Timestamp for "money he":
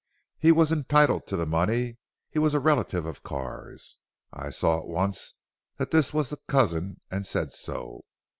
1.45-2.39